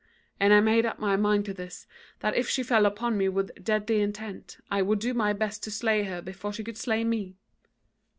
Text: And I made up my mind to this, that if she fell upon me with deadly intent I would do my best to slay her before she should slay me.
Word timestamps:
And 0.39 0.51
I 0.51 0.61
made 0.61 0.83
up 0.83 0.97
my 0.97 1.15
mind 1.15 1.45
to 1.45 1.53
this, 1.53 1.85
that 2.21 2.35
if 2.35 2.49
she 2.49 2.63
fell 2.63 2.87
upon 2.87 3.19
me 3.19 3.29
with 3.29 3.63
deadly 3.63 4.01
intent 4.01 4.57
I 4.71 4.81
would 4.81 4.97
do 4.97 5.13
my 5.13 5.31
best 5.31 5.61
to 5.65 5.69
slay 5.69 6.05
her 6.05 6.23
before 6.23 6.51
she 6.53 6.63
should 6.63 6.79
slay 6.79 7.03
me. 7.03 7.35